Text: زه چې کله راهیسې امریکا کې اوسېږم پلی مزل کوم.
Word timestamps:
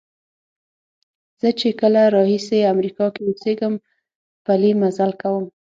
زه 1.41 1.49
چې 1.59 1.69
کله 1.81 2.01
راهیسې 2.15 2.59
امریکا 2.73 3.05
کې 3.13 3.21
اوسېږم 3.27 3.73
پلی 4.45 4.71
مزل 4.81 5.11
کوم. 5.21 5.45